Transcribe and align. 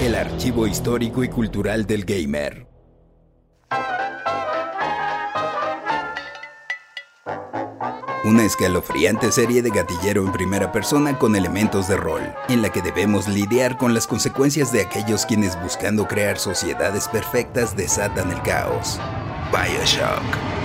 El 0.00 0.14
archivo 0.14 0.66
histórico 0.66 1.24
y 1.24 1.28
cultural 1.28 1.86
del 1.86 2.04
gamer. 2.04 2.66
Una 8.24 8.44
escalofriante 8.44 9.32
serie 9.32 9.62
de 9.62 9.70
gatillero 9.70 10.24
en 10.24 10.30
primera 10.30 10.70
persona 10.70 11.18
con 11.18 11.34
elementos 11.34 11.88
de 11.88 11.96
rol, 11.96 12.22
en 12.48 12.62
la 12.62 12.70
que 12.70 12.82
debemos 12.82 13.26
lidiar 13.26 13.78
con 13.78 13.94
las 13.94 14.06
consecuencias 14.06 14.70
de 14.72 14.82
aquellos 14.82 15.26
quienes 15.26 15.60
buscando 15.60 16.06
crear 16.06 16.38
sociedades 16.38 17.08
perfectas 17.08 17.76
desatan 17.76 18.30
el 18.30 18.40
caos. 18.42 19.00
Bioshock. 19.50 20.61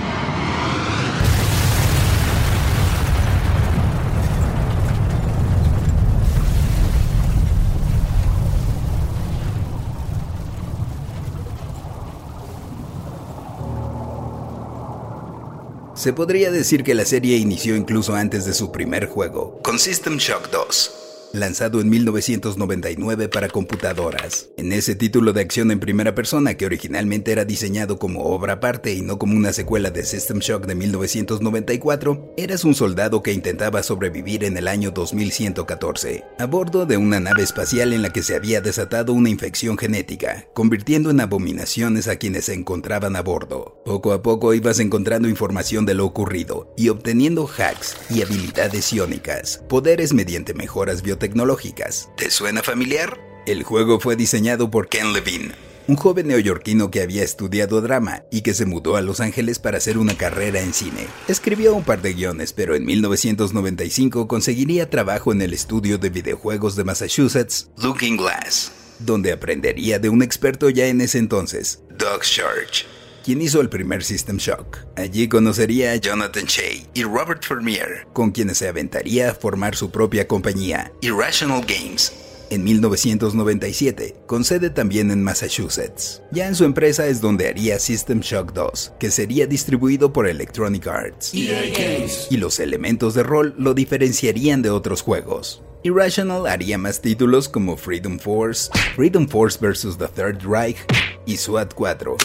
Se 15.98 16.12
podría 16.12 16.52
decir 16.52 16.84
que 16.84 16.94
la 16.94 17.04
serie 17.04 17.38
inició 17.38 17.74
incluso 17.74 18.14
antes 18.14 18.44
de 18.44 18.54
su 18.54 18.70
primer 18.70 19.08
juego, 19.08 19.58
con 19.64 19.80
System 19.80 20.18
Shock 20.18 20.48
2 20.48 21.07
lanzado 21.32 21.80
en 21.80 21.90
1999 21.90 23.28
para 23.28 23.48
computadoras. 23.48 24.48
En 24.56 24.72
ese 24.72 24.94
título 24.94 25.32
de 25.32 25.42
acción 25.42 25.70
en 25.70 25.80
primera 25.80 26.14
persona, 26.14 26.54
que 26.54 26.66
originalmente 26.66 27.32
era 27.32 27.44
diseñado 27.44 27.98
como 27.98 28.24
obra 28.24 28.54
aparte 28.54 28.94
y 28.94 29.02
no 29.02 29.18
como 29.18 29.36
una 29.36 29.52
secuela 29.52 29.90
de 29.90 30.04
System 30.04 30.38
Shock 30.38 30.66
de 30.66 30.74
1994, 30.74 32.34
eras 32.36 32.64
un 32.64 32.74
soldado 32.74 33.22
que 33.22 33.32
intentaba 33.32 33.82
sobrevivir 33.82 34.44
en 34.44 34.56
el 34.56 34.68
año 34.68 34.90
2114, 34.90 36.24
a 36.38 36.46
bordo 36.46 36.86
de 36.86 36.96
una 36.96 37.20
nave 37.20 37.42
espacial 37.42 37.92
en 37.92 38.02
la 38.02 38.10
que 38.10 38.22
se 38.22 38.34
había 38.34 38.60
desatado 38.60 39.12
una 39.12 39.30
infección 39.30 39.76
genética, 39.76 40.46
convirtiendo 40.54 41.10
en 41.10 41.20
abominaciones 41.20 42.08
a 42.08 42.16
quienes 42.16 42.46
se 42.46 42.54
encontraban 42.54 43.16
a 43.16 43.22
bordo. 43.22 43.82
Poco 43.84 44.12
a 44.12 44.22
poco 44.22 44.54
ibas 44.54 44.78
encontrando 44.78 45.28
información 45.28 45.84
de 45.84 45.94
lo 45.94 46.06
ocurrido 46.06 46.72
y 46.76 46.88
obteniendo 46.88 47.46
hacks 47.46 47.96
y 48.10 48.22
habilidades 48.22 48.92
iónicas, 48.92 49.62
poderes 49.68 50.12
mediante 50.14 50.54
mejoras 50.54 51.02
biológicas 51.02 51.17
tecnológicas. 51.18 52.10
¿Te 52.16 52.30
suena 52.30 52.62
familiar? 52.62 53.20
El 53.46 53.62
juego 53.62 53.98
fue 54.00 54.16
diseñado 54.16 54.70
por 54.70 54.88
Ken 54.88 55.12
Levine, 55.12 55.52
un 55.86 55.96
joven 55.96 56.28
neoyorquino 56.28 56.90
que 56.90 57.00
había 57.00 57.22
estudiado 57.22 57.80
drama 57.80 58.24
y 58.30 58.42
que 58.42 58.54
se 58.54 58.66
mudó 58.66 58.96
a 58.96 59.00
Los 59.00 59.20
Ángeles 59.20 59.58
para 59.58 59.78
hacer 59.78 59.98
una 59.98 60.16
carrera 60.16 60.60
en 60.60 60.74
cine. 60.74 61.06
Escribió 61.28 61.74
un 61.74 61.84
par 61.84 62.02
de 62.02 62.12
guiones, 62.12 62.52
pero 62.52 62.74
en 62.74 62.84
1995 62.84 64.28
conseguiría 64.28 64.90
trabajo 64.90 65.32
en 65.32 65.42
el 65.42 65.54
estudio 65.54 65.98
de 65.98 66.10
videojuegos 66.10 66.76
de 66.76 66.84
Massachusetts, 66.84 67.70
Looking 67.78 68.16
Glass, 68.16 68.72
donde 68.98 69.32
aprendería 69.32 69.98
de 69.98 70.10
un 70.10 70.22
experto 70.22 70.68
ya 70.70 70.86
en 70.86 71.00
ese 71.00 71.18
entonces, 71.18 71.82
Doug 71.90 72.20
Church 72.22 72.97
quien 73.28 73.42
hizo 73.42 73.60
el 73.60 73.68
primer 73.68 74.02
System 74.02 74.38
Shock. 74.38 74.78
Allí 74.96 75.28
conocería 75.28 75.92
a 75.92 75.96
Jonathan 75.96 76.46
Shea 76.46 76.88
y 76.94 77.02
Robert 77.02 77.46
Vermeer, 77.46 78.06
con 78.14 78.30
quienes 78.30 78.56
se 78.56 78.68
aventaría 78.68 79.32
a 79.32 79.34
formar 79.34 79.76
su 79.76 79.90
propia 79.90 80.26
compañía, 80.26 80.90
Irrational 81.02 81.60
Games, 81.60 82.10
en 82.48 82.64
1997, 82.64 84.16
con 84.24 84.44
sede 84.44 84.70
también 84.70 85.10
en 85.10 85.22
Massachusetts. 85.22 86.22
Ya 86.30 86.48
en 86.48 86.54
su 86.54 86.64
empresa 86.64 87.06
es 87.06 87.20
donde 87.20 87.48
haría 87.48 87.78
System 87.78 88.20
Shock 88.20 88.54
2, 88.54 88.92
que 88.98 89.10
sería 89.10 89.46
distribuido 89.46 90.10
por 90.10 90.26
Electronic 90.26 90.86
Arts. 90.86 91.34
Y 91.34 92.36
los 92.38 92.58
elementos 92.60 93.12
de 93.12 93.24
rol 93.24 93.54
lo 93.58 93.74
diferenciarían 93.74 94.62
de 94.62 94.70
otros 94.70 95.02
juegos. 95.02 95.62
Irrational 95.82 96.46
haría 96.46 96.78
más 96.78 97.02
títulos 97.02 97.46
como 97.46 97.76
Freedom 97.76 98.18
Force, 98.18 98.70
Freedom 98.96 99.28
Force 99.28 99.58
vs. 99.60 99.98
The 99.98 100.08
Third 100.08 100.42
Reich 100.44 100.78
y 101.26 101.36
SWAT 101.36 101.74
4, 101.74 102.16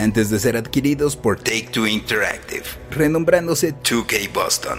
antes 0.00 0.30
de 0.30 0.40
ser 0.40 0.56
adquiridos 0.56 1.16
por 1.16 1.38
Take-Two 1.38 1.86
Interactive, 1.86 2.64
renombrándose 2.90 3.74
2K 3.74 4.32
Boston 4.32 4.78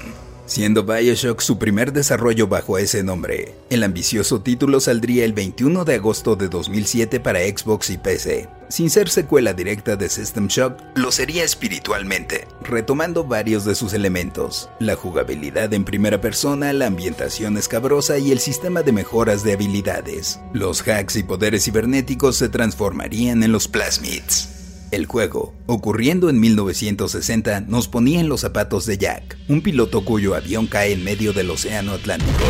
siendo 0.52 0.84
Bioshock 0.84 1.40
su 1.40 1.58
primer 1.58 1.94
desarrollo 1.94 2.46
bajo 2.46 2.78
ese 2.78 3.04
nombre. 3.04 3.56
El 3.70 3.84
ambicioso 3.84 4.42
título 4.42 4.82
saldría 4.82 5.24
el 5.24 5.32
21 5.32 5.86
de 5.86 5.96
agosto 5.96 6.36
de 6.36 6.50
2007 6.50 7.22
para 7.22 7.40
Xbox 7.40 7.90
y 7.90 7.98
PC. 7.98 8.50
Sin 8.68 8.90
ser 8.90 9.10
secuela 9.10 9.54
directa 9.54 9.96
de 9.96 10.10
System 10.10 10.48
Shock, 10.48 10.78
lo 10.96 11.14
sería 11.14 11.46
espiritualmente, 11.46 12.50
retomando 12.64 13.24
varios 13.24 13.64
de 13.64 13.76
sus 13.76 13.94
elementos. 13.94 14.70
La 14.80 14.98
jugabilidad 14.98 15.74
en 15.74 15.86
primera 15.86 16.20
persona, 16.20 16.74
la 16.74 16.88
ambientación 16.88 17.56
escabrosa 17.58 18.18
y 18.18 18.34
el 18.34 18.40
sistema 18.40 18.84
de 18.84 18.92
mejoras 18.92 19.46
de 19.46 19.54
habilidades. 19.54 20.42
Los 20.52 20.86
hacks 20.86 21.16
y 21.16 21.24
poderes 21.24 21.64
cibernéticos 21.64 22.36
se 22.36 22.50
transformarían 22.50 23.44
en 23.44 23.54
los 23.54 23.70
plasmids. 23.70 24.61
El 24.92 25.06
juego, 25.06 25.54
ocurriendo 25.68 26.30
en 26.30 26.42
1960, 26.42 27.62
nos 27.62 27.88
ponía 27.88 28.20
en 28.20 28.28
los 28.28 28.42
zapatos 28.42 28.86
de 28.86 28.98
Jack, 28.98 29.38
un 29.48 29.62
piloto 29.62 30.04
cuyo 30.04 30.36
avión 30.36 30.68
cae 30.68 30.92
en 30.92 31.04
medio 31.04 31.32
del 31.32 31.50
Océano 31.50 31.94
Atlántico 31.94 32.44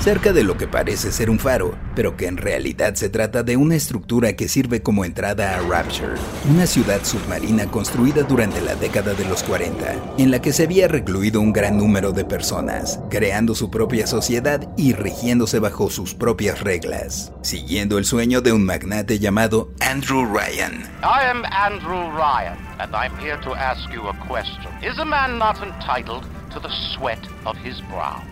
cerca 0.00 0.32
de 0.32 0.44
lo 0.44 0.56
que 0.56 0.68
parece 0.68 1.12
ser 1.12 1.28
un 1.28 1.38
faro, 1.38 1.76
pero 1.94 2.16
que 2.16 2.26
en 2.26 2.36
realidad 2.36 2.94
se 2.94 3.08
trata 3.08 3.42
de 3.42 3.56
una 3.56 3.74
estructura 3.74 4.34
que 4.34 4.48
sirve 4.48 4.82
como 4.82 5.04
entrada 5.04 5.56
a 5.56 5.60
Rapture, 5.60 6.14
una 6.50 6.66
ciudad 6.66 7.00
submarina 7.02 7.66
construida 7.66 8.22
durante 8.22 8.60
la 8.60 8.74
década 8.74 9.14
de 9.14 9.24
los 9.24 9.42
40, 9.42 9.94
en 10.18 10.30
la 10.30 10.40
que 10.40 10.52
se 10.52 10.64
había 10.64 10.88
recluido 10.88 11.40
un 11.40 11.52
gran 11.52 11.76
número 11.76 12.12
de 12.12 12.24
personas, 12.24 13.00
creando 13.10 13.54
su 13.54 13.70
propia 13.70 14.06
sociedad 14.06 14.68
y 14.76 14.92
rigiéndose 14.92 15.58
bajo 15.58 15.90
sus 15.90 16.14
propias 16.14 16.60
reglas, 16.60 17.32
siguiendo 17.42 17.98
el 17.98 18.04
sueño 18.04 18.40
de 18.40 18.52
un 18.52 18.64
magnate 18.64 19.18
llamado 19.18 19.70
Andrew 19.80 20.24
Ryan. 20.24 20.84
I 21.02 21.26
am 21.28 21.44
Andrew 21.44 22.10
Ryan, 22.16 22.56
and 22.78 22.94
I'm 22.94 23.16
here 23.18 23.38
to 23.42 23.54
ask 23.54 23.90
you 23.92 24.08
a 24.08 24.14
question. 24.26 24.68
Is 24.82 24.98
a 24.98 25.04
man 25.04 25.38
not 25.38 25.56
entitled 25.62 26.24
to 26.52 26.60
the 26.60 26.70
sweat 26.94 27.20
of 27.44 27.56
his 27.58 27.80
brow? 27.90 28.22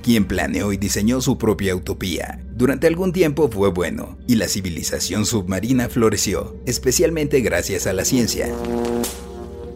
Quien 0.00 0.24
planeó 0.24 0.72
y 0.72 0.76
diseñó 0.76 1.20
su 1.20 1.38
propia 1.38 1.74
utopía. 1.76 2.42
Durante 2.54 2.86
algún 2.86 3.12
tiempo 3.12 3.50
fue 3.50 3.70
bueno, 3.70 4.18
y 4.26 4.36
la 4.36 4.48
civilización 4.48 5.26
submarina 5.26 5.88
floreció, 5.88 6.56
especialmente 6.66 7.40
gracias 7.40 7.86
a 7.86 7.92
la 7.92 8.04
ciencia 8.04 8.54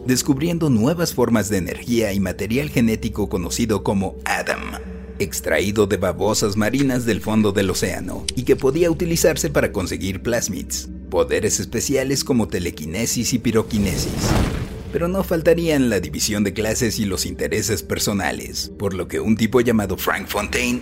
descubriendo 0.05 0.69
nuevas 0.69 1.13
formas 1.13 1.49
de 1.49 1.57
energía 1.57 2.13
y 2.13 2.19
material 2.19 2.69
genético 2.69 3.27
conocido 3.27 3.83
como 3.83 4.15
Adam, 4.25 4.79
extraído 5.19 5.87
de 5.87 5.97
babosas 5.97 6.55
marinas 6.55 7.05
del 7.05 7.21
fondo 7.21 7.51
del 7.51 7.71
océano 7.71 8.23
y 8.35 8.43
que 8.43 8.55
podía 8.55 8.91
utilizarse 8.91 9.49
para 9.49 9.71
conseguir 9.71 10.21
plasmids, 10.21 10.87
poderes 11.09 11.59
especiales 11.59 12.23
como 12.23 12.47
telequinesis 12.47 13.33
y 13.33 13.39
piroquinesis 13.39 14.13
pero 14.95 15.09
no 15.09 15.25
faltarían 15.25 15.89
la 15.89 15.99
división 15.99 16.45
de 16.45 16.53
clases 16.53 16.99
y 16.99 17.05
los 17.05 17.25
intereses 17.25 17.83
personales, 17.83 18.71
por 18.79 18.93
lo 18.93 19.09
que 19.09 19.19
un 19.19 19.35
tipo 19.35 19.59
llamado 19.59 19.97
Frank 19.97 20.25
Fontaine 20.25 20.79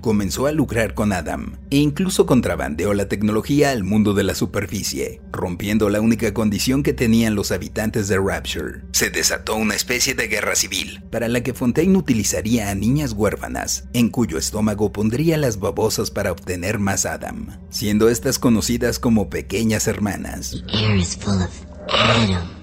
comenzó 0.00 0.46
a 0.46 0.52
lucrar 0.52 0.94
con 0.94 1.12
Adam 1.12 1.56
e 1.70 1.78
incluso 1.78 2.26
contrabandeó 2.26 2.94
la 2.94 3.08
tecnología 3.08 3.72
al 3.72 3.82
mundo 3.82 4.14
de 4.14 4.22
la 4.22 4.36
superficie, 4.36 5.20
rompiendo 5.32 5.88
la 5.88 6.00
única 6.00 6.32
condición 6.32 6.84
que 6.84 6.92
tenían 6.92 7.34
los 7.34 7.50
habitantes 7.50 8.06
de 8.06 8.18
Rapture. 8.18 8.82
Se 8.92 9.10
desató 9.10 9.56
una 9.56 9.74
especie 9.74 10.14
de 10.14 10.28
guerra 10.28 10.54
civil, 10.54 11.02
para 11.10 11.26
la 11.26 11.42
que 11.42 11.54
Fontaine 11.54 11.98
utilizaría 11.98 12.70
a 12.70 12.76
niñas 12.76 13.14
huérfanas, 13.14 13.88
en 13.94 14.10
cuyo 14.10 14.38
estómago 14.38 14.92
pondría 14.92 15.36
las 15.36 15.58
babosas 15.58 16.12
para 16.12 16.30
obtener 16.30 16.78
más 16.78 17.04
Adam, 17.04 17.58
siendo 17.68 18.08
estas 18.08 18.38
conocidas 18.38 19.00
como 19.00 19.28
pequeñas 19.28 19.55
hermanas. 19.86 20.62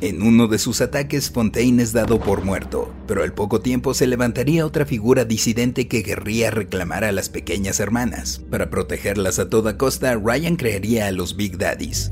En 0.01 0.21
uno 0.21 0.47
de 0.47 0.59
sus 0.59 0.81
ataques, 0.81 1.31
Fontaine 1.31 1.81
es 1.81 1.93
dado 1.93 2.19
por 2.19 2.43
muerto, 2.43 2.93
pero 3.07 3.23
al 3.23 3.33
poco 3.33 3.61
tiempo 3.61 3.93
se 3.93 4.05
levantaría 4.05 4.65
otra 4.65 4.85
figura 4.85 5.25
disidente 5.25 5.87
que 5.87 6.03
querría 6.03 6.51
reclamar 6.51 7.03
a 7.03 7.11
las 7.11 7.29
pequeñas 7.29 7.79
hermanas. 7.79 8.41
Para 8.51 8.69
protegerlas 8.69 9.39
a 9.39 9.49
toda 9.49 9.77
costa, 9.77 10.15
Ryan 10.15 10.55
crearía 10.55 11.07
a 11.07 11.11
los 11.11 11.35
Big 11.35 11.57
Daddies. 11.57 12.11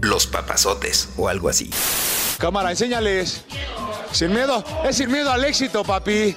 Los 0.00 0.26
papazotes, 0.26 1.10
o 1.16 1.28
algo 1.28 1.48
así. 1.48 1.70
Cámara, 2.38 2.70
enséñales. 2.70 3.44
Sin 4.12 4.30
miedo, 4.30 4.64
es 4.88 4.96
sin 4.96 5.10
miedo 5.12 5.30
al 5.30 5.44
éxito, 5.44 5.84
papi 5.84 6.34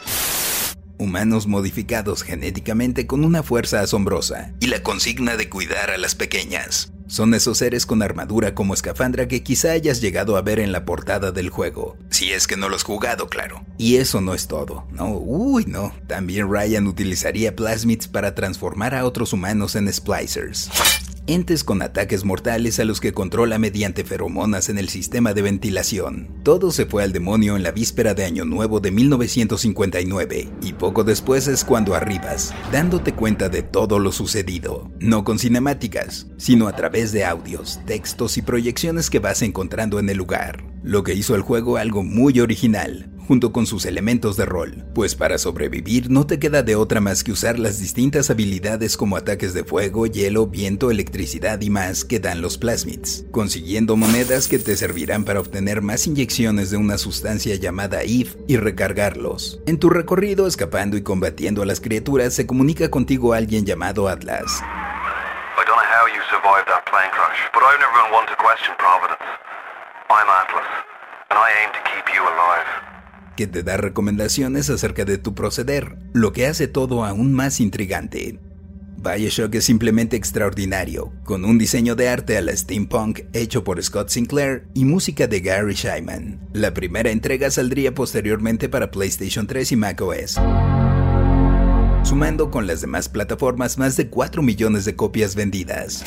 humanos 1.01 1.47
modificados 1.47 2.23
genéticamente 2.23 3.07
con 3.07 3.25
una 3.25 3.43
fuerza 3.43 3.81
asombrosa 3.81 4.53
y 4.59 4.67
la 4.67 4.83
consigna 4.83 5.35
de 5.35 5.49
cuidar 5.49 5.89
a 5.89 5.97
las 5.97 6.15
pequeñas. 6.15 6.93
Son 7.07 7.33
esos 7.33 7.57
seres 7.57 7.85
con 7.85 8.01
armadura 8.01 8.55
como 8.55 8.73
escafandra 8.73 9.27
que 9.27 9.43
quizá 9.43 9.71
hayas 9.71 9.99
llegado 9.99 10.37
a 10.37 10.41
ver 10.41 10.59
en 10.59 10.71
la 10.71 10.85
portada 10.85 11.33
del 11.33 11.49
juego, 11.49 11.97
si 12.09 12.31
es 12.31 12.47
que 12.47 12.55
no 12.55 12.69
lo 12.69 12.77
has 12.77 12.83
jugado, 12.83 13.27
claro. 13.27 13.65
Y 13.77 13.97
eso 13.97 14.21
no 14.21 14.33
es 14.33 14.47
todo, 14.47 14.87
no, 14.91 15.09
uy, 15.17 15.65
no. 15.65 15.93
También 16.07 16.49
Ryan 16.49 16.87
utilizaría 16.87 17.55
plasmids 17.55 18.07
para 18.07 18.33
transformar 18.33 18.95
a 18.95 19.03
otros 19.03 19.33
humanos 19.33 19.75
en 19.75 19.91
splicers. 19.91 20.69
Entes 21.27 21.63
con 21.63 21.81
ataques 21.81 22.25
mortales 22.25 22.79
a 22.79 22.85
los 22.85 22.99
que 22.99 23.13
controla 23.13 23.57
mediante 23.57 24.03
feromonas 24.03 24.69
en 24.69 24.77
el 24.77 24.89
sistema 24.89 25.33
de 25.33 25.41
ventilación. 25.41 26.29
Todo 26.43 26.71
se 26.71 26.85
fue 26.85 27.03
al 27.03 27.13
demonio 27.13 27.55
en 27.55 27.63
la 27.63 27.71
víspera 27.71 28.13
de 28.13 28.25
Año 28.25 28.45
Nuevo 28.45 28.79
de 28.79 28.91
1959 28.91 30.49
y 30.61 30.73
poco 30.73 31.03
después 31.03 31.47
es 31.47 31.63
cuando 31.63 31.95
arribas, 31.95 32.53
dándote 32.71 33.13
cuenta 33.13 33.49
de 33.49 33.63
todo 33.63 33.99
lo 33.99 34.11
sucedido, 34.11 34.91
no 34.99 35.23
con 35.23 35.39
cinemáticas, 35.39 36.27
sino 36.37 36.67
a 36.67 36.75
través 36.75 37.11
de 37.11 37.25
audios, 37.25 37.79
textos 37.85 38.37
y 38.37 38.41
proyecciones 38.41 39.09
que 39.09 39.19
vas 39.19 39.41
encontrando 39.41 39.99
en 39.99 40.09
el 40.09 40.17
lugar, 40.17 40.63
lo 40.83 41.03
que 41.03 41.13
hizo 41.13 41.35
al 41.35 41.41
juego 41.41 41.77
algo 41.77 42.03
muy 42.03 42.39
original, 42.39 43.11
junto 43.31 43.53
con 43.53 43.65
sus 43.65 43.85
elementos 43.85 44.35
de 44.35 44.43
rol, 44.43 44.83
pues 44.93 45.15
para 45.15 45.37
sobrevivir 45.37 46.11
no 46.11 46.27
te 46.27 46.37
queda 46.37 46.63
de 46.63 46.75
otra 46.75 46.99
más 46.99 47.23
que 47.23 47.31
usar 47.31 47.59
las 47.59 47.79
distintas 47.79 48.29
habilidades 48.29 48.97
como 48.97 49.15
ataques 49.15 49.53
de 49.53 49.63
fuego, 49.63 50.05
hielo, 50.05 50.47
viento, 50.47 50.91
electricidad 50.91 51.61
y 51.61 51.69
más 51.69 52.03
que 52.03 52.19
dan 52.19 52.41
los 52.41 52.57
plasmids, 52.57 53.23
consiguiendo 53.31 53.95
monedas 53.95 54.49
que 54.49 54.59
te 54.59 54.75
servirán 54.75 55.23
para 55.23 55.39
obtener 55.39 55.81
más 55.81 56.07
inyecciones 56.07 56.71
de 56.71 56.75
una 56.75 56.97
sustancia 56.97 57.55
llamada 57.55 58.03
IF 58.03 58.35
y 58.49 58.57
recargarlos. 58.57 59.61
En 59.65 59.79
tu 59.79 59.89
recorrido 59.89 60.45
escapando 60.45 60.97
y 60.97 61.01
combatiendo 61.01 61.61
a 61.61 61.65
las 61.65 61.79
criaturas 61.79 62.33
se 62.33 62.45
comunica 62.45 62.91
contigo 62.91 63.31
alguien 63.31 63.65
llamado 63.65 64.09
Atlas. 64.09 64.61
I'm 70.11 70.27
Atlas, 70.27 70.67
and 71.29 71.39
I 71.39 71.49
aim 71.63 71.71
to 71.71 71.79
keep 71.89 72.13
you 72.13 72.21
alive 72.21 72.90
que 73.35 73.47
te 73.47 73.63
da 73.63 73.77
recomendaciones 73.77 74.69
acerca 74.69 75.05
de 75.05 75.17
tu 75.17 75.33
proceder, 75.33 75.97
lo 76.13 76.33
que 76.33 76.47
hace 76.47 76.67
todo 76.67 77.05
aún 77.05 77.33
más 77.33 77.59
intrigante. 77.59 78.39
Bioshock 78.97 79.55
es 79.55 79.65
simplemente 79.65 80.15
extraordinario, 80.15 81.11
con 81.23 81.43
un 81.43 81.57
diseño 81.57 81.95
de 81.95 82.07
arte 82.07 82.37
a 82.37 82.41
la 82.41 82.55
steampunk 82.55 83.21
hecho 83.33 83.63
por 83.63 83.81
Scott 83.81 84.09
Sinclair 84.09 84.67
y 84.75 84.85
música 84.85 85.25
de 85.25 85.39
Gary 85.39 85.73
Scheinman. 85.73 86.39
La 86.53 86.73
primera 86.73 87.09
entrega 87.09 87.49
saldría 87.49 87.95
posteriormente 87.95 88.69
para 88.69 88.91
PlayStation 88.91 89.47
3 89.47 89.71
y 89.71 89.75
macOS, 89.75 90.39
sumando 92.03 92.51
con 92.51 92.67
las 92.67 92.81
demás 92.81 93.09
plataformas 93.09 93.79
más 93.79 93.97
de 93.97 94.07
4 94.07 94.43
millones 94.43 94.85
de 94.85 94.95
copias 94.95 95.33
vendidas 95.33 96.03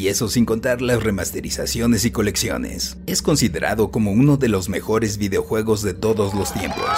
y 0.00 0.08
eso 0.08 0.28
sin 0.28 0.46
contar 0.46 0.80
las 0.80 1.02
remasterizaciones 1.02 2.06
y 2.06 2.10
colecciones. 2.10 2.96
Es 3.06 3.20
considerado 3.20 3.90
como 3.90 4.12
uno 4.12 4.38
de 4.38 4.48
los 4.48 4.70
mejores 4.70 5.18
videojuegos 5.18 5.82
de 5.82 5.92
todos 5.92 6.32
los 6.32 6.54
tiempos. 6.54 6.88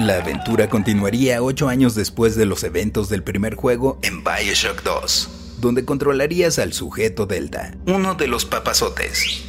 La 0.00 0.18
aventura 0.20 0.68
continuaría 0.68 1.40
ocho 1.40 1.68
años 1.68 1.94
después 1.94 2.34
de 2.34 2.46
los 2.46 2.64
eventos 2.64 3.08
del 3.08 3.22
primer 3.22 3.54
juego 3.54 4.00
en 4.02 4.24
Bioshock 4.24 4.82
2, 4.82 5.28
donde 5.60 5.84
controlarías 5.84 6.58
al 6.58 6.72
sujeto 6.72 7.26
Delta, 7.26 7.76
uno 7.86 8.16
de 8.16 8.26
los 8.26 8.44
papazotes 8.44 9.43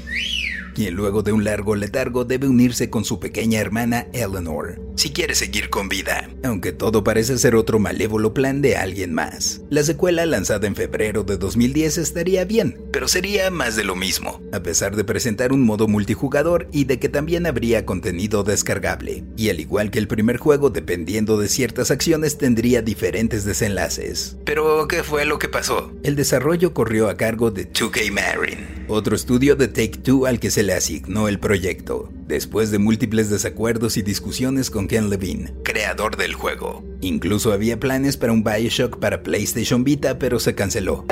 quien 0.76 0.94
luego 0.94 1.24
de 1.24 1.32
un 1.32 1.46
largo 1.46 1.74
letargo 1.76 2.26
debe 2.26 2.50
unirse 2.50 2.90
con 2.90 3.06
su 3.06 3.20
pequeña 3.20 3.60
hermana 3.60 4.08
Eleanor, 4.12 4.82
si 4.96 5.12
quiere 5.12 5.34
seguir 5.34 5.70
con 5.70 5.88
vida, 5.88 6.30
aunque 6.44 6.74
todo 6.74 7.04
parece 7.04 7.38
ser 7.38 7.56
otro 7.56 7.80
malévolo 7.80 8.34
plan 8.34 8.62
de 8.62 8.76
alguien 8.76 9.14
más. 9.14 9.62
La 9.70 9.84
secuela 9.84 10.26
lanzada 10.26 10.68
en 10.68 10.76
febrero 10.76 11.24
de 11.24 11.38
2010 11.38 11.98
estaría 11.98 12.44
bien, 12.44 12.78
pero 12.92 13.08
sería 13.08 13.50
más 13.52 13.78
de 13.78 13.86
lo 13.86 13.96
mismo, 13.96 14.42
a 14.52 14.60
pesar 14.62 14.98
de 14.98 15.06
presentar 15.06 15.54
un 15.54 15.64
modo 15.64 15.88
multijugador 15.88 16.68
y 16.74 16.84
de 16.84 17.00
que 17.00 17.08
también 17.08 17.46
habría 17.46 17.86
contenido 17.86 18.44
descargable, 18.44 19.24
y 19.38 19.50
al 19.50 19.62
igual 19.62 19.92
que 19.92 20.00
el 20.00 20.10
primer 20.10 20.38
juego, 20.38 20.70
dependiendo 20.70 21.38
de 21.40 21.48
ciertas 21.48 21.90
acciones 21.90 22.38
tendría 22.38 22.82
diferentes 22.82 23.46
desenlaces. 23.46 24.36
Pero, 24.44 24.90
¿qué 24.90 25.04
fue 25.04 25.24
lo 25.24 25.40
que 25.40 25.48
pasó? 25.48 25.94
El 26.04 26.18
desarrollo 26.18 26.74
corrió 26.74 27.08
a 27.08 27.16
cargo 27.16 27.50
de 27.50 27.72
2K 27.72 28.12
Marin, 28.12 28.86
otro 28.90 29.16
estudio 29.16 29.56
de 29.56 29.70
Take 29.70 30.00
Two 30.04 30.26
al 30.26 30.42
que 30.42 30.52
se 30.52 30.65
le 30.66 30.74
asignó 30.74 31.28
el 31.28 31.40
proyecto, 31.40 32.10
después 32.28 32.72
de 32.72 32.80
múltiples 32.80 33.30
desacuerdos 33.30 33.98
y 33.98 34.02
discusiones 34.02 34.70
con 34.70 34.88
Ken 34.88 35.10
Levine, 35.10 35.54
creador 35.64 36.18
del 36.18 36.34
juego. 36.34 36.84
Incluso 37.02 37.54
había 37.54 37.80
planes 37.80 38.18
para 38.18 38.34
un 38.34 38.44
Bioshock 38.44 38.98
para 38.98 39.24
PlayStation 39.24 39.84
Vita, 39.84 40.20
pero 40.20 40.40
se 40.40 40.56
canceló. 40.56 41.06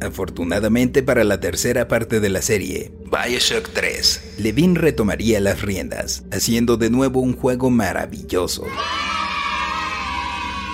Afortunadamente 0.00 1.02
para 1.02 1.22
la 1.22 1.38
tercera 1.38 1.86
parte 1.86 2.18
de 2.18 2.28
la 2.28 2.42
serie, 2.42 2.90
Bioshock 3.04 3.68
3, 3.72 4.34
Levine 4.38 4.78
retomaría 4.78 5.38
las 5.40 5.62
riendas, 5.62 6.24
haciendo 6.32 6.76
de 6.76 6.90
nuevo 6.90 7.20
un 7.20 7.36
juego 7.36 7.70
maravilloso 7.70 8.64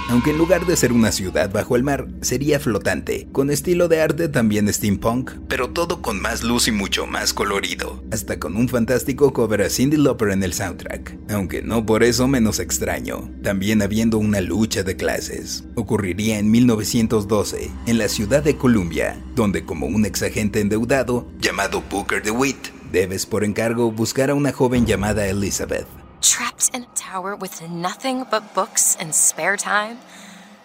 aunque 0.08 0.30
en 0.30 0.38
lugar 0.38 0.66
de 0.66 0.76
ser 0.76 0.92
una 0.92 1.12
ciudad 1.12 1.50
bajo 1.50 1.76
el 1.76 1.82
mar, 1.82 2.08
sería 2.20 2.58
flotante, 2.58 3.28
con 3.32 3.50
estilo 3.50 3.88
de 3.88 4.00
arte 4.00 4.28
también 4.28 4.72
steampunk, 4.72 5.32
pero 5.48 5.70
todo 5.70 6.02
con 6.02 6.20
más 6.20 6.42
luz 6.42 6.68
y 6.68 6.72
mucho 6.72 7.06
más 7.06 7.34
colorido, 7.34 8.02
hasta 8.10 8.38
con 8.38 8.56
un 8.56 8.68
fantástico 8.68 9.32
cover 9.32 9.62
a 9.62 9.70
Cindy 9.70 9.96
Lauper 9.96 10.30
en 10.30 10.42
el 10.42 10.54
soundtrack, 10.54 11.18
aunque 11.30 11.62
no 11.62 11.84
por 11.84 12.02
eso 12.02 12.26
menos 12.26 12.58
extraño, 12.58 13.30
también 13.42 13.82
habiendo 13.82 14.18
una 14.18 14.40
lucha 14.40 14.82
de 14.82 14.96
clases. 14.96 15.64
Ocurriría 15.74 16.38
en 16.38 16.50
1912, 16.50 17.70
en 17.86 17.98
la 17.98 18.08
ciudad 18.08 18.42
de 18.42 18.56
Columbia, 18.56 19.22
donde 19.34 19.64
como 19.64 19.86
un 19.86 20.04
exagente 20.04 20.60
endeudado, 20.60 21.28
llamado 21.38 21.82
Booker 21.90 22.22
DeWitt, 22.22 22.68
debes 22.92 23.26
por 23.26 23.44
encargo 23.44 23.92
buscar 23.92 24.30
a 24.30 24.34
una 24.34 24.52
joven 24.52 24.86
llamada 24.86 25.26
Elizabeth, 25.26 25.86
trapped 26.20 26.70
in 26.74 26.84
a 26.84 26.94
tower 26.94 27.36
with 27.36 27.62
nothing 27.68 28.24
but 28.30 28.54
books 28.54 28.96
and 29.00 29.14
spare 29.14 29.56
time? 29.56 29.98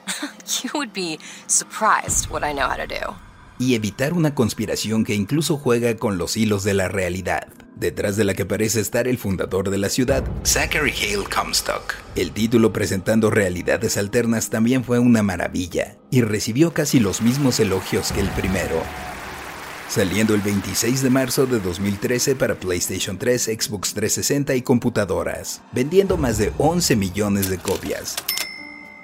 you 0.63 0.69
would 0.73 0.93
be 0.93 1.19
surprised 1.47 2.29
what 2.29 2.43
I 2.43 2.53
know 2.53 2.67
how 2.67 2.77
to 2.77 2.87
do. 2.87 3.15
Y 3.59 3.75
evitar 3.75 4.13
una 4.13 4.33
conspiración 4.33 5.05
que 5.05 5.13
incluso 5.13 5.57
juega 5.57 5.95
con 5.95 6.17
los 6.17 6.35
hilos 6.35 6.63
de 6.63 6.73
la 6.73 6.87
realidad, 6.87 7.47
detrás 7.75 8.17
de 8.17 8.23
la 8.23 8.33
que 8.33 8.45
parece 8.45 8.79
estar 8.79 9.07
el 9.07 9.17
fundador 9.17 9.69
de 9.69 9.77
la 9.77 9.89
ciudad, 9.89 10.23
Zachary 10.43 10.91
Hale 10.91 11.25
Comstock. 11.25 11.93
El 12.15 12.31
título 12.31 12.73
presentando 12.73 13.29
realidades 13.29 13.97
alternas 13.97 14.49
también 14.49 14.83
fue 14.83 14.99
una 14.99 15.23
maravilla, 15.23 15.97
y 16.09 16.21
recibió 16.21 16.73
casi 16.73 16.99
los 16.99 17.21
mismos 17.21 17.59
elogios 17.59 18.11
que 18.11 18.21
el 18.21 18.29
primero, 18.29 18.81
saliendo 19.93 20.33
el 20.33 20.41
26 20.41 21.03
de 21.03 21.09
marzo 21.11 21.45
de 21.45 21.59
2013 21.59 22.35
para 22.35 22.55
PlayStation 22.55 23.15
3, 23.15 23.43
Xbox 23.43 23.93
360 23.93 24.55
y 24.55 24.63
computadoras, 24.63 25.61
vendiendo 25.71 26.17
más 26.17 26.39
de 26.39 26.51
11 26.57 26.95
millones 26.95 27.47
de 27.47 27.59
copias 27.59 28.15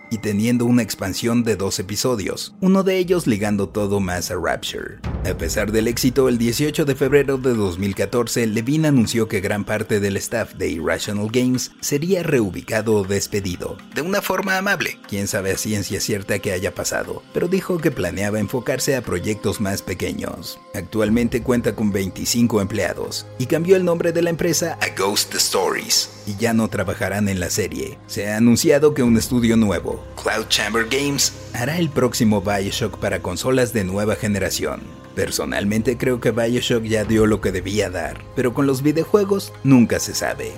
y 0.10 0.18
teniendo 0.20 0.66
una 0.66 0.82
expansión 0.82 1.44
de 1.44 1.56
dos 1.56 1.80
episodios, 1.80 2.54
uno 2.62 2.84
de 2.84 2.98
ellos 2.98 3.28
ligando 3.28 3.70
todo 3.70 4.00
más 4.00 4.32
a 4.32 4.36
Rapture. 4.36 5.00
A 5.30 5.38
pesar 5.38 5.72
del 5.72 5.88
éxito, 5.88 6.30
el 6.30 6.38
18 6.38 6.86
de 6.86 6.96
febrero 6.96 7.38
de 7.38 7.54
2014, 7.54 8.48
Levine 8.48 8.88
anunció 8.88 9.28
que 9.28 9.42
gran 9.42 9.66
parte 9.66 10.00
del 10.00 10.18
staff 10.18 10.54
de 10.56 10.70
Irrational 10.70 11.30
Games 11.32 11.72
sería 11.82 12.24
reubicado 12.24 12.96
o 12.96 13.04
despedido, 13.04 13.78
de 13.94 14.02
una 14.02 14.22
forma 14.22 14.58
amable. 14.58 15.00
Quién 15.08 15.28
sabe 15.28 15.52
a 15.52 15.58
ciencia 15.58 16.00
cierta 16.00 16.40
que 16.40 16.54
haya 16.54 16.74
pasado, 16.74 17.22
pero 17.34 17.48
dijo 17.48 17.78
que 17.78 17.92
planeaba 17.92 18.40
enfocarse 18.40 18.96
a 18.96 19.02
proyectos 19.02 19.60
más 19.62 19.82
pequeños. 19.82 20.60
Actualmente 20.74 21.42
cuenta 21.44 21.76
con 21.76 21.92
25 21.92 22.62
empleados 22.62 23.26
y 23.38 23.46
cambió 23.46 23.76
el 23.76 23.86
nombre 23.86 24.12
de 24.12 24.22
la 24.22 24.30
empresa 24.30 24.78
a 24.82 24.96
Ghost 24.98 25.36
Stories 25.36 26.10
y 26.26 26.36
ya 26.36 26.54
no 26.54 26.68
trabajarán 26.70 27.28
en 27.28 27.40
la 27.40 27.50
serie. 27.50 27.98
Se 28.08 28.30
ha 28.30 28.38
anunciado 28.38 28.94
que 28.94 29.04
un 29.04 29.18
estudio 29.18 29.58
nuevo, 29.58 29.99
Cloud 30.22 30.48
Chamber 30.48 30.86
Games, 30.90 31.34
hará 31.54 31.78
el 31.78 31.90
próximo 31.90 32.42
Bioshock 32.42 32.98
para 32.98 33.22
consolas 33.22 33.74
de 33.74 33.84
nueva 33.84 34.16
generación. 34.16 34.82
Personalmente 35.16 35.98
creo 35.98 36.20
que 36.20 36.32
Bioshock 36.32 36.84
ya 36.84 37.04
dio 37.04 37.26
lo 37.26 37.42
que 37.42 37.52
debía 37.52 37.90
dar, 37.90 38.24
pero 38.36 38.54
con 38.54 38.68
los 38.68 38.82
videojuegos 38.82 39.54
nunca 39.64 40.00
se 40.00 40.16
sabe. 40.16 40.52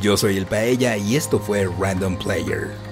Yo 0.00 0.16
soy 0.16 0.36
el 0.36 0.46
Paella 0.46 0.96
y 0.96 1.16
esto 1.16 1.38
fue 1.38 1.68
Random 1.78 2.16
Player. 2.18 2.91